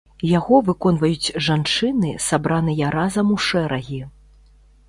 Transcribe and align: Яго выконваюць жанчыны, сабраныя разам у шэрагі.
Яго 0.37 0.55
выконваюць 0.69 1.33
жанчыны, 1.47 2.15
сабраныя 2.31 2.87
разам 2.97 3.25
у 3.37 3.39
шэрагі. 3.49 4.01